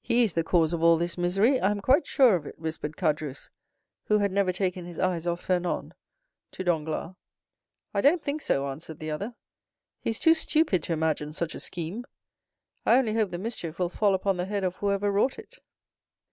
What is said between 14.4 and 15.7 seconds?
head of whoever wrought it."